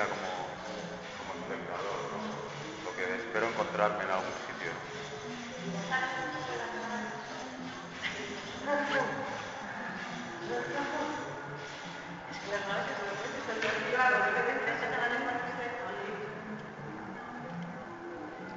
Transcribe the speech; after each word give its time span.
como, 0.00 0.48
como 1.20 1.36
espectador, 1.36 2.00
¿no? 2.08 2.24
lo 2.88 2.96
que 2.96 3.04
espero 3.16 3.48
encontrarme 3.48 4.04
en 4.04 4.10
algún 4.10 4.32
sitio. 4.48 4.72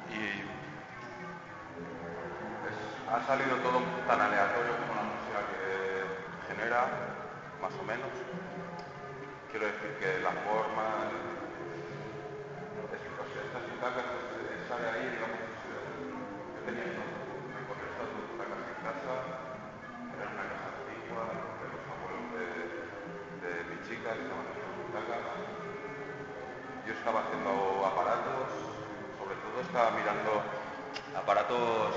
y 0.07 0.47
ha 3.11 3.27
salido 3.27 3.57
todo 3.57 3.83
tan 4.07 4.21
aleatorio 4.21 4.71
como 4.79 4.95
la 4.95 5.03
música 5.03 5.43
que 5.51 5.67
genera, 6.47 6.87
más 7.61 7.73
o 7.73 7.83
menos. 7.83 8.07
Quiero 9.55 9.71
decir 9.71 9.95
que 10.03 10.19
la 10.19 10.35
forma, 10.43 10.83
es, 11.07 11.87
o 12.75 13.23
sea, 13.31 13.39
estas 13.39 13.63
butacas, 13.71 14.03
es- 14.03 14.67
esa 14.67 14.75
de 14.83 14.87
ahí, 14.91 15.07
digamos, 15.15 15.39
yo 15.39 16.59
tenía 16.67 16.83
encontré 16.91 17.87
estas 17.87 18.11
dos 18.19 18.35
en 18.35 18.79
casa, 18.83 19.15
era 20.11 20.27
una 20.27 20.43
casa 20.43 20.67
antigua, 20.75 21.23
de 21.31 21.67
los 21.71 21.83
abuelos 21.87 22.27
de, 22.35 23.63
mi 23.71 23.77
chica, 23.87 24.11
estaban 24.11 24.43
estas 24.43 24.75
butacas. 24.75 25.23
Yo 26.83 26.91
estaba 26.99 27.23
haciendo 27.23 27.55
aparatos, 27.95 28.51
sobre 29.15 29.39
todo 29.39 29.55
estaba 29.63 29.95
mirando 29.95 30.31
aparatos. 31.15 31.95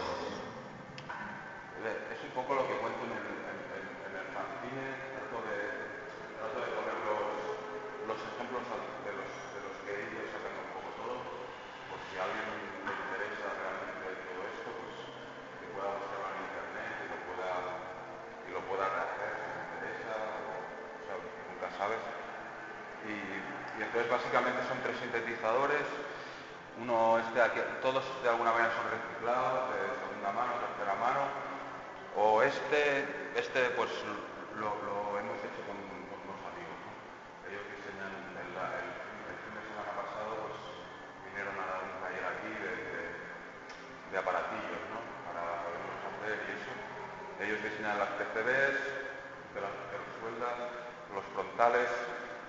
Es 2.15 2.23
un 2.23 2.31
poco 2.39 2.55
lo 2.55 2.63
que 2.71 2.79
cuento 2.79 3.03
en 3.03 3.19
el, 3.19 3.27
en, 3.51 3.59
en- 3.83 3.99
en 4.07 4.13
el 4.15 4.27
fanzine, 4.31 4.87
trato 5.11 5.43
de, 5.43 5.59
trato 6.39 6.59
de 6.63 6.71
poner 6.79 6.99
los, 7.03 7.27
los 8.07 8.19
ejemplos 8.35 8.63
al- 8.73 8.99
de 9.07 9.13
los, 9.15 9.31
de 9.55 9.61
los 9.63 9.75
que 9.85 9.91
he 9.95 10.01
ido 10.11 10.23
sacando 10.33 10.59
un 10.65 10.73
poco 10.75 10.91
todo, 10.99 11.17
por 11.91 11.99
si 12.09 12.15
a 12.19 12.25
alguien 12.27 12.49
le 12.87 12.93
interesa 12.99 13.47
realmente 13.59 14.07
todo 14.27 14.41
esto, 14.49 14.69
pues 14.75 14.97
que 15.63 15.67
pueda 15.71 15.89
buscarlo 15.99 16.29
en 16.35 16.39
internet 16.51 16.93
y 16.99 17.07
lo 17.15 17.19
pueda, 17.31 17.53
y 18.43 18.49
lo 18.55 18.61
pueda 18.67 18.87
hacer 18.89 19.33
si 19.39 19.49
le 19.55 19.61
interesa, 19.67 20.15
o, 20.51 20.55
o 20.59 21.01
sea, 21.07 21.15
nunca 21.21 21.69
Y, 23.07 23.83
entonces 23.83 24.11
básicamente 24.11 24.59
son 24.67 24.79
tres 24.83 24.99
sintetizadores. 24.99 25.87
Uno 26.83 27.19
este 27.19 27.43
aquí, 27.43 27.61
todos 27.83 28.03
de 28.23 28.29
alguna 28.29 28.53
manera 28.53 28.71
son 28.75 28.87
reciclados, 28.91 29.71
de 29.75 29.81
segunda 30.03 30.31
mano, 30.35 30.53
tercera 30.63 30.95
mano. 30.99 31.23
O 32.19 32.43
este, 32.43 33.07
este 33.39 33.71
pues 33.79 33.91
lo, 34.59 34.75
hemos 35.19 35.39
hecho 35.43 35.63
con, 35.67 35.79
unos 35.79 36.41
amigos. 36.51 36.79
Ellos 37.47 37.63
diseñan 37.79 38.11
el, 38.35 38.51
fin 38.51 39.55
de 39.55 39.63
semana 39.71 39.93
pasado 39.95 40.51
pues 40.51 40.59
vinieron 41.31 41.55
a 41.55 41.65
dar 41.71 41.81
un 41.87 41.95
taller 42.03 42.25
aquí 42.27 42.51
de, 42.59 42.73
de- 42.75 43.15
de 44.11 44.17
aparatillos, 44.19 44.83
¿no? 44.91 44.99
Para 45.31 45.63
poderlos 45.67 45.99
hacer 46.03 46.39
y 46.43 46.51
eso. 46.59 46.73
Ellos 47.43 47.59
diseñan 47.63 47.99
las 48.03 48.11
PCBs, 48.19 48.79
de 49.55 49.59
las 49.63 49.75
que 49.91 49.97
los 50.03 50.11
sueldan, 50.19 50.59
los 51.15 51.25
frontales, 51.33 51.89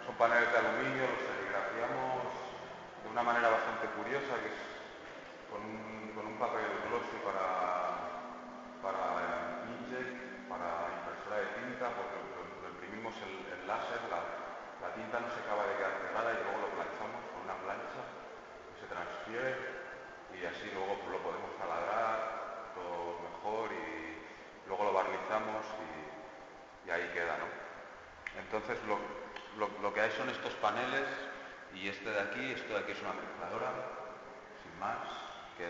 son 0.06 0.16
paneles 0.16 0.52
de 0.52 0.58
aluminio, 0.58 1.08
los 1.08 1.22
serigrafiamos 1.24 2.28
de 3.03 3.08
una 3.09 3.24
manera 3.24 3.50
bastante 3.50 3.88
curiosa, 3.96 4.36
que 4.42 4.52
es 4.52 4.62
con 5.47 5.64
un, 5.64 6.12
con 6.14 6.25
un 6.28 6.38
papel 6.38 6.68
glossy 6.90 7.18
para, 7.24 8.20
para 8.84 9.64
inkjet, 9.70 10.47
para 10.52 10.92
impresora 11.00 11.38
de 11.40 11.50
tinta, 11.62 11.94
porque 11.96 12.18
lo, 12.36 12.70
imprimimos 12.70 13.16
el, 13.24 13.68
láser, 13.68 14.02
la, 14.12 14.91
tinta 14.97 15.22
no 15.22 15.30
se 15.30 15.46
acaba 15.46 15.70
de 15.70 15.78
quedar 15.78 16.02
pegada 16.02 16.34
y 16.34 16.41
luego 16.44 16.66
lo 16.66 16.70
planchamos 16.74 17.22
con 17.30 17.46
una 17.46 17.58
plancha, 17.62 18.02
se 18.81 18.90
transfiere 18.90 19.53
y 20.34 20.41
así 20.44 20.74
luego 20.74 20.97
lo 21.06 21.22
podemos 21.22 21.53
taladrar 21.62 22.74
todo 22.74 23.22
mejor 23.22 23.70
y 23.72 24.68
luego 24.68 24.84
lo 24.86 24.94
barnizamos 24.94 25.62
y, 25.78 26.88
y 26.88 26.91
ahí 26.91 27.06
queda, 27.14 27.38
¿no? 27.38 27.69
Entonces 28.39 28.77
lo, 28.88 28.97
lo- 29.81 29.94
que 29.94 30.01
hay 30.01 30.11
son 30.11 30.29
estos 30.29 30.53
paneles 30.55 31.05
y 31.73 31.88
este 31.88 32.09
de 32.09 32.19
aquí, 32.19 32.51
esto 32.53 32.73
de 32.73 32.79
aquí 32.79 32.91
es 32.94 33.01
una 33.01 33.13
mezcladora, 33.13 33.72
sin 34.63 34.79
más, 34.79 34.97
que 35.57 35.67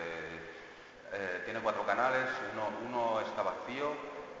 eh, 1.12 1.42
tiene 1.44 1.60
cuatro 1.60 1.84
canales, 1.84 2.28
uno, 2.54 2.70
uno 2.86 3.20
está 3.20 3.42
vacío 3.42 3.92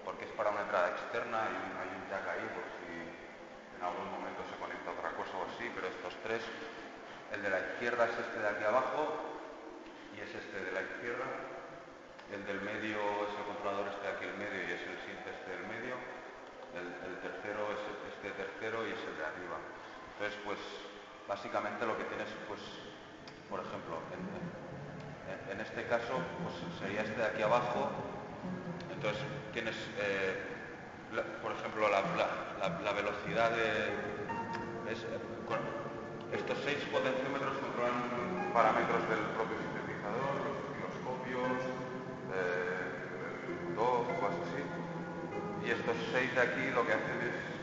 porque 0.04 0.24
es 0.24 0.30
para 0.32 0.50
una 0.50 0.62
entrada 0.62 0.88
externa 0.90 1.38
y 1.50 1.56
hay 1.76 1.90
un 1.90 2.04
jack 2.08 2.24
ahí 2.28 2.46
por 2.54 2.64
si 2.80 2.94
en 3.76 3.82
algún 3.82 4.08
momento 4.10 4.40
se 4.48 4.56
conecta 4.56 4.90
otra 4.92 5.10
cosa 5.16 5.36
o 5.36 5.44
así, 5.50 5.70
pero 5.74 5.88
estos 5.88 6.14
tres, 6.22 6.42
el 7.32 7.42
de 7.42 7.50
la 7.50 7.60
izquierda 7.60 8.06
es 8.06 8.16
este 8.18 8.38
de 8.38 8.48
aquí 8.48 8.64
abajo 8.64 9.40
y 10.16 10.20
es 10.20 10.30
este 10.34 10.64
de 10.64 10.72
la 10.72 10.82
izquierda, 10.82 11.26
el 12.32 12.46
del 12.46 12.60
medio 12.62 12.98
es 13.26 13.32
el 13.34 13.44
controlador 13.44 13.88
este 13.88 14.06
de 14.06 14.12
aquí 14.14 14.24
el 14.24 14.36
medio 14.38 14.60
y 14.62 14.70
es 14.72 14.82
el 14.86 14.96
synth 15.02 15.26
este 15.26 15.50
del 15.50 15.66
medio, 15.66 15.96
el, 16.74 17.18
tercero 17.20 17.69
este 18.20 18.36
tercero 18.36 18.86
y 18.86 18.92
es 18.92 19.00
el 19.00 19.16
de 19.16 19.24
arriba. 19.24 19.56
Entonces, 20.12 20.36
pues 20.44 20.58
básicamente 21.26 21.86
lo 21.86 21.96
que 21.96 22.04
tienes, 22.04 22.28
pues, 22.46 22.60
por 23.48 23.60
ejemplo, 23.64 23.96
en, 24.12 25.60
este 25.60 25.84
caso, 25.88 26.20
pues 26.44 26.54
sería 26.78 27.00
este 27.00 27.16
de 27.16 27.26
aquí 27.26 27.42
abajo. 27.42 27.88
Entonces 28.92 29.24
tienes, 29.52 29.76
eh, 29.96 30.36
por 31.40 31.52
ejemplo, 31.52 31.88
la, 31.88 32.92
velocidad 32.92 33.50
de... 33.56 33.88
eh, 34.92 35.28
estos 36.32 36.58
seis 36.62 36.78
potenciómetros 36.92 37.56
controlan 37.58 38.52
parámetros 38.52 39.02
del 39.08 39.24
propio 39.34 39.56
sintetizador, 39.58 40.36
los 40.46 40.54
osciloscopios, 40.62 41.58
eh, 42.36 43.68
el 43.68 43.74
DOF, 43.74 44.06
cosas 44.20 44.38
así. 44.46 44.62
Y 45.66 45.70
estos 45.72 45.96
seis 46.12 46.34
de 46.34 46.40
aquí 46.40 46.70
lo 46.70 46.86
que 46.86 46.92
hacen 46.92 47.18
es 47.24 47.59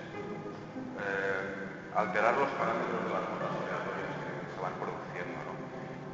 eh, 1.07 1.95
alterar 1.95 2.35
los 2.37 2.51
parámetros 2.59 2.99
de 3.07 3.11
las 3.15 3.23
notas 3.31 3.51
aleatorias 3.55 4.11
que 4.19 4.51
se 4.51 4.59
van 4.59 4.75
produciendo. 4.75 5.37
¿no? 5.47 5.53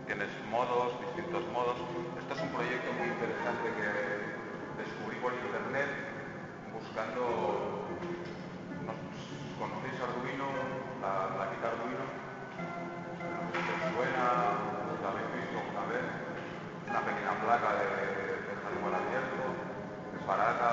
Tienes 0.06 0.30
modos, 0.48 0.96
distintos 1.02 1.44
modos. 1.50 1.78
Esto 2.22 2.32
es 2.38 2.42
un 2.46 2.52
proyecto 2.54 2.90
muy 2.94 3.10
interesante 3.10 3.68
que 3.74 3.90
descubrí 4.78 5.18
por 5.18 5.34
internet 5.34 5.90
buscando... 6.72 7.90
¿no? 8.86 8.94
¿Conocéis 9.58 9.98
Arduino? 9.98 10.48
La 11.02 11.36
plaquita 11.36 11.74
Arduino. 11.74 12.06
¿Os 13.54 13.82
suena? 13.92 14.26
¿La 15.02 15.08
habéis 15.10 15.30
visto 15.36 15.58
alguna 15.58 15.84
vez? 15.90 16.06
Una 16.88 17.02
pequeña 17.02 17.34
placa 17.42 17.70
de, 17.82 17.90
de 18.46 18.54
hardware 18.62 18.96
abierto, 18.98 19.44
es 20.16 20.22
barata, 20.26 20.73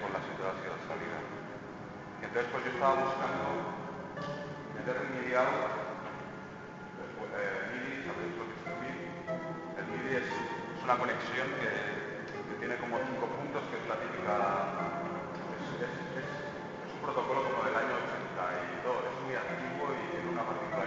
con 0.00 0.12
las 0.16 0.24
salidas. 0.88 1.24
Y 2.20 2.24
entonces 2.24 2.48
pues 2.52 2.64
yo 2.64 2.70
estaba 2.72 3.04
buscando 3.04 3.44
meter 4.72 4.96
el 4.96 5.08
MIDI 5.12 5.36
out, 5.36 5.70
eh, 7.36 7.68
MIDI, 7.76 8.08
sabéis 8.08 8.32
lo 8.40 8.44
que 8.48 8.54
es 8.56 8.64
el 8.64 8.76
MIDI. 8.80 9.04
El 9.76 9.86
MIDI 9.92 10.12
es, 10.24 10.28
una 10.80 10.96
conexión 10.96 11.48
que, 11.60 12.00
tiene 12.60 12.76
como 12.76 12.98
cinco 13.08 13.24
puntos, 13.28 13.62
que 13.72 13.76
es 13.80 13.86
la 13.88 13.96
típica... 14.00 14.36
Es, 15.80 15.88
un 16.92 17.00
protocolo 17.00 17.40
como 17.40 17.64
del 17.64 17.76
año 17.76 17.96
82, 17.96 19.00
es 19.00 19.16
muy 19.24 19.32
antiguo 19.32 19.88
y 19.96 20.02
tiene 20.12 20.28
una 20.28 20.44
particularidad 20.44 20.79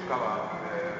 buscaba 0.00 0.56
eh, 0.72 0.96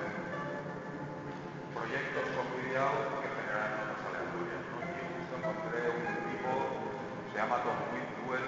proyectos 1.72 2.20
video 2.60 2.84
que 3.24 3.28
generaran 3.32 3.72
notas 3.80 4.04
aleatorias, 4.04 4.60
¿no? 4.68 4.84
Y 4.84 5.00
justo 5.16 5.40
encontré 5.40 5.88
un 5.88 6.04
tipo, 6.28 6.52
se 7.32 7.40
llama 7.40 7.64
Tom 7.64 7.80
Whitwell, 7.96 8.44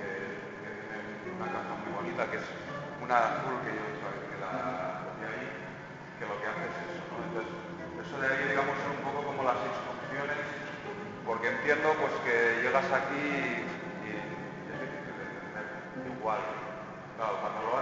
que, 0.00 0.08
tiene 1.20 1.36
una 1.36 1.52
caja 1.52 1.76
muy 1.84 1.92
bonita, 1.92 2.24
que 2.32 2.40
es 2.40 2.48
una 3.04 3.16
azul 3.20 3.60
que 3.68 3.76
yo 3.76 3.84
que 3.84 4.36
la 4.40 5.12
cogí 5.12 5.24
ahí, 5.28 5.44
que 6.16 6.24
lo 6.24 6.40
que 6.40 6.46
hace 6.48 6.64
es 6.72 6.76
eso. 6.96 7.12
Entonces, 7.12 7.52
eso 7.52 8.14
de 8.16 8.26
ahí, 8.32 8.48
digamos, 8.48 8.72
son 8.80 8.96
un 8.96 9.04
poco 9.04 9.20
como 9.28 9.44
las 9.44 9.60
instrucciones, 9.60 10.40
porque 11.28 11.52
entiendo 11.52 11.92
pues 12.00 12.16
que 12.24 12.64
llegas 12.64 12.88
aquí 12.88 13.60
y, 14.08 14.16
es 14.16 14.76
difícil 14.80 15.12
de 15.20 15.24
entender, 15.36 16.16
igual. 16.16 16.40
Claro, 17.20 17.44
cuando 17.44 17.60
lo, 17.60 17.76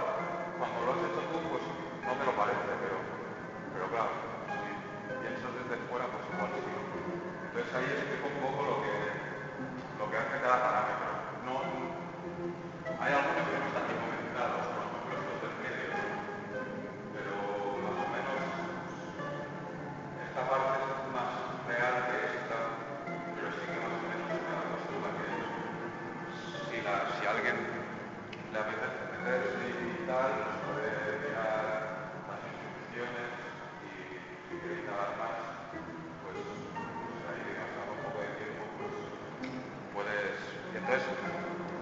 cuando 0.59 0.77
lo 0.83 0.89
has 0.91 1.01
hecho 1.07 1.23
tú, 1.31 1.39
pues 1.55 1.63
no 2.11 2.17
te 2.17 2.25
lo 2.25 2.35
parece, 2.35 2.59
pero, 2.83 2.97
pero 3.73 3.87
claro, 3.87 4.11
si 4.51 5.15
piensas 5.23 5.51
desde 5.63 5.79
fuera, 5.87 6.05
pues 6.11 6.40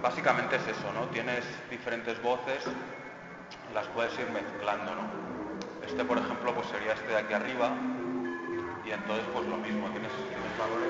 básicamente 0.02 0.56
es 0.56 0.68
eso, 0.68 0.92
¿no? 0.94 1.08
Tienes 1.08 1.44
diferentes 1.70 2.22
voces, 2.22 2.64
las 3.74 3.86
puedes 3.88 4.18
ir 4.20 4.30
mezclando, 4.32 4.96
¿no? 4.96 5.04
Este, 5.86 6.04
por 6.06 6.18
ejemplo, 6.18 6.54
pues 6.54 6.68
sería 6.68 6.94
este 6.94 7.08
de 7.12 7.18
aquí 7.18 7.34
arriba, 7.34 7.72
y 8.86 8.92
entonces 8.92 9.26
pues 9.34 9.46
lo 9.48 9.58
mismo, 9.58 9.90
tienes, 9.92 10.12
valores, 10.58 10.90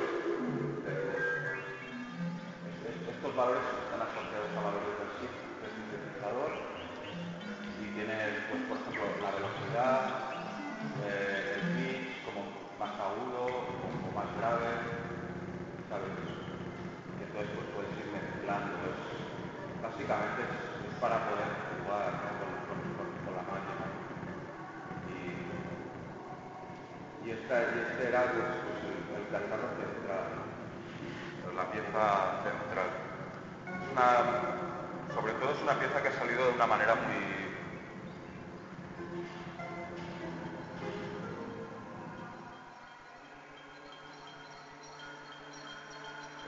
es- 0.86 0.94
es- 2.90 3.08
estos 3.16 3.36
valores 3.36 3.64
están 3.86 4.02
asociados 4.02 4.50
a 4.58 4.62
valores 4.62 4.98
del 4.98 5.10
del 5.62 5.72
sintetizador, 5.76 6.52
y 7.82 7.86
tienes 7.94 8.30
pues 8.50 8.62
por 8.70 8.78
ejemplo 8.78 9.04
la 9.22 9.32
velocidad, 9.32 10.29
básicamente 20.00 20.44
es, 20.44 20.96
para 21.02 21.18
poder 21.28 21.48
jugar 21.84 22.12
con, 22.24 22.32
con- 22.72 22.88
con- 22.96 23.36
la 23.36 23.44
máquina. 23.44 23.84
Y, 27.26 27.30
esta, 27.32 27.56
y 27.62 27.80
este 27.84 28.08
era 28.08 28.22
pues, 28.32 28.48
pues, 28.64 28.80
el, 28.88 29.28
cacharro 29.30 29.70
central, 29.76 30.28
la 31.56 31.66
pieza 31.72 32.04
central. 32.48 32.90
Sobre 35.14 35.34
todo 35.34 35.52
es 35.52 35.62
una 35.64 35.78
pieza 35.80 36.02
que 36.02 36.08
ha 36.08 36.20
salido 36.20 36.48
de 36.48 36.54
una 36.54 36.68
manera 36.68 36.96
muy... 36.96 37.50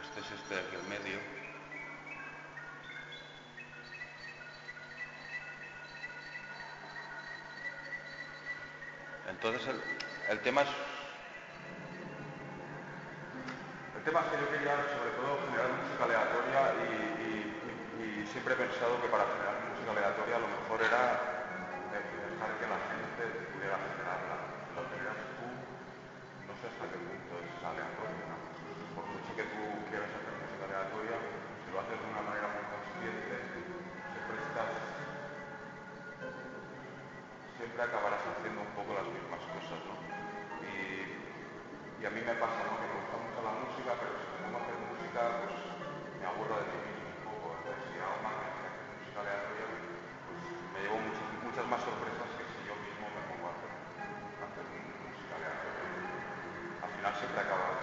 Este 0.02 0.20
es 0.22 0.32
este 0.40 0.56
de 0.56 0.62
aquí 0.62 0.76
en 0.76 0.90
medio. 0.90 1.41
Entonces 9.42 9.74
el, 9.74 9.82
el 10.30 10.40
tema 10.46 10.62
es 10.62 10.70
El 13.98 14.04
tema 14.06 14.22
es 14.22 14.26
que 14.30 14.38
yo 14.38 14.48
quería 14.54 14.78
sobre 14.94 15.10
todo 15.18 15.42
generar 15.50 15.66
música 15.82 16.06
aleatoria 16.06 16.62
y, 16.78 17.26
y- 17.26 17.50
y- 17.50 18.22
y 18.22 18.28
siempre 18.30 18.54
he 18.54 18.58
pensado 18.62 19.02
que 19.02 19.10
para 19.10 19.26
generar 19.34 19.58
música 19.66 19.98
aleatoria 19.98 20.38
lo 20.46 20.46
mejor 20.46 20.78
era 20.86 21.02
de- 21.90 22.06
dejar 22.06 22.54
que 22.62 22.70
la 22.70 22.80
gente 22.86 23.22
pudiera 23.50 23.82
generarla. 23.82 24.38
Lo 24.78 24.86
generas 24.94 25.18
tú, 25.42 25.50
no 26.46 26.54
sé 26.62 26.70
hasta 26.70 26.86
qué 26.86 27.02
punto 27.02 27.34
es 27.42 27.50
aleatorio. 27.66 28.22
¿no? 28.30 28.38
Por 28.94 29.10
mucho 29.10 29.32
que 29.34 29.46
tú 29.58 29.62
quieras 29.90 30.10
hacer 30.22 30.34
música 30.38 30.70
aleatoria, 30.70 31.18
acabarás 37.82 38.22
haciendo 38.22 38.62
un 38.62 38.74
poco 38.78 38.94
las 38.94 39.10
mismas 39.10 39.42
cosas, 39.58 39.80
¿no? 39.90 39.96
Y, 40.62 42.06
a 42.06 42.10
mí 42.10 42.22
me 42.22 42.36
pasa, 42.38 42.62
¿no? 42.66 42.78
Que 42.82 42.90
me 42.90 42.98
gusta 42.98 43.18
mucho 43.18 43.40
la 43.46 43.54
música, 43.62 43.94
pero 43.98 44.14
si 44.22 44.26
me 44.26 44.38
pongo 44.42 44.58
a 44.58 44.62
hacer 44.66 44.78
música, 44.86 45.22
pues 45.42 45.54
me 46.18 46.26
aburro 46.26 46.56
de 46.62 46.66
mí 46.70 46.78
mismo 46.82 47.10
un 47.10 47.22
poco. 47.26 47.46
Entonces, 47.58 47.82
si 47.90 47.98
hago 48.02 48.18
que 48.22 48.46
hacen 48.50 48.74
música 48.90 49.18
aleatoria, 49.22 49.66
pues 50.26 50.42
me 50.74 50.80
llevo 50.82 50.98
muchas, 51.02 51.66
más 51.70 51.82
sorpresas 51.82 52.30
que 52.38 52.46
si 52.54 52.60
yo 52.70 52.74
mismo 52.86 53.06
me 53.06 53.22
pongo 53.30 53.46
a 53.50 53.54
hacer, 53.54 53.72
música 55.06 55.34
aleatoria. 55.38 56.86
Al 56.86 56.92
final 56.98 57.14
siempre 57.18 57.40
acabas, 57.42 57.82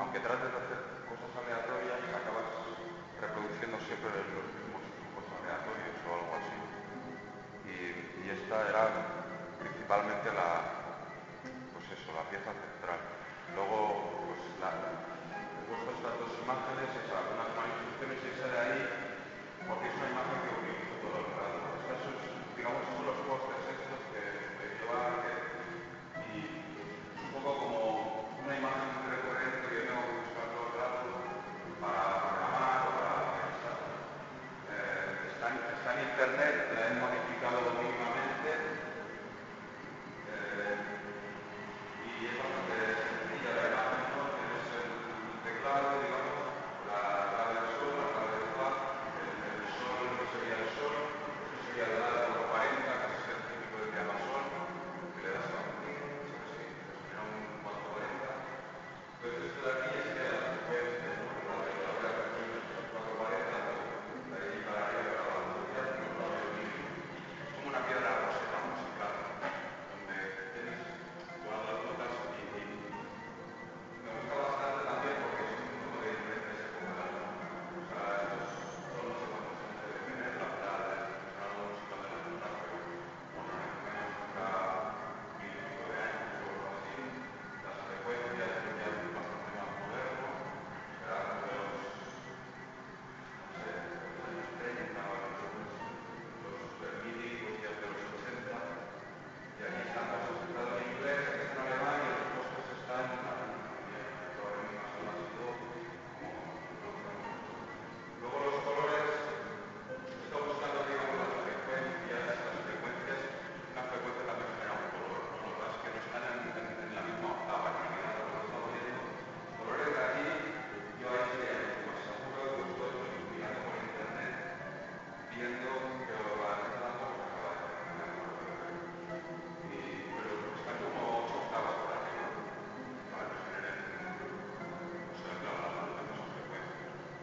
aunque 0.00 0.20
trates 0.20 0.48
de 0.52 0.58
hacer 0.64 0.80
cosas 1.08 1.32
aleatorias, 1.32 2.00
acabas 2.12 2.48
reproduciendo 3.20 3.76
siempre 3.84 4.16
los 4.32 4.48
mismos 4.52 5.24
aleatorios 5.32 5.96
o 6.04 6.10
algo 6.12 6.32
así 6.40 6.61
esta 8.32 8.56
era 8.64 8.84
principalmente 9.60 10.32
la, 10.32 10.88
pues 11.76 11.84
eso, 11.92 12.16
la 12.16 12.24
pieza 12.32 12.48
central. 12.48 13.00
Luego, 13.52 14.24
pues 14.24 14.40
la, 14.56 14.72
he 14.72 15.62
puesto 15.68 15.92
estas 15.92 16.16
dos 16.16 16.32
imágenes, 16.40 16.88
esa, 16.96 17.28
unas 17.28 17.52
manifestaciones 17.52 18.18
y 18.24 18.28
esa 18.32 18.46
de 18.48 18.56
ahí, 18.56 18.80
porque 19.68 19.92
es 19.92 19.96
una 20.00 20.08
imagen 20.16 20.38
que 20.48 20.52
utilizo 20.64 20.94
todo 21.04 21.16
el 21.20 21.28
rato. 21.36 21.60
Estos 21.76 21.98
son, 22.08 22.14
digamos, 22.56 22.80
son 22.88 23.04
los 23.04 23.18
postes 23.28 23.60
estos 23.68 24.00
que, 24.16 24.24
que 24.56 24.66
lleva 24.80 25.04
y 26.32 26.40
un 27.20 27.30
poco 27.36 27.52
como 27.60 27.80
una 28.32 28.54
imagen 28.56 29.12
recurrente 29.12 29.64
que 29.68 29.76
yo 29.76 29.84
tengo 29.92 30.04
que 30.08 30.16
buscar 30.24 30.46
todo 30.56 30.64
el 30.72 30.74
rato 30.80 31.04
para 31.84 32.04
programar 32.16 32.80
o 32.80 32.92
para 32.96 33.16
pensar. 33.44 33.76
Eh, 34.72 35.36
está 35.36 35.52
en 35.52 36.00
internet 36.00 36.51